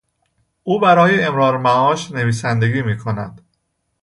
[0.63, 3.41] او برای امرار معاش نویسندگی میکند.